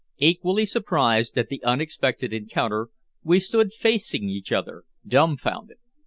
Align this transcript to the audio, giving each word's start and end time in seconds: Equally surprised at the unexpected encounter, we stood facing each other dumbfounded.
Equally 0.17 0.65
surprised 0.65 1.37
at 1.37 1.49
the 1.49 1.61
unexpected 1.63 2.33
encounter, 2.33 2.89
we 3.23 3.39
stood 3.39 3.71
facing 3.71 4.29
each 4.29 4.51
other 4.51 4.85
dumbfounded. 5.07 5.77